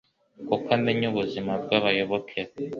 kuko 0.49 0.67
amenya 0.75 1.05
ubuzima 1.11 1.51
bw’abayoboke 1.63 2.39
be 2.49 2.63